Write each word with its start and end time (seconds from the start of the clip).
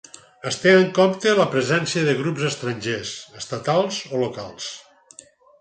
Es 0.51 0.55
té 0.61 0.71
en 0.77 0.87
compte 0.99 1.33
la 1.39 1.45
presència 1.51 2.07
de 2.09 2.17
grups 2.23 2.47
estrangers, 2.49 3.13
estatals 3.45 4.03
o 4.11 4.27
locals. 4.27 4.73